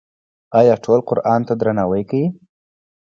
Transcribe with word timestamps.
آیا 0.59 0.75
ټول 0.83 0.99
قرآن 1.09 1.39
ته 1.47 1.53
درناوی 1.59 2.03
کوي؟ 2.09 2.27